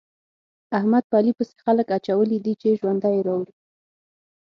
احمد 0.77 1.03
په 1.07 1.15
علي 1.19 1.31
پسې 1.37 1.55
خلګ 1.65 1.87
اچولي 1.97 2.39
دي 2.45 2.53
چې 2.61 2.77
ژوند 2.79 3.01
يې 3.15 3.19
راوړي. 3.27 3.53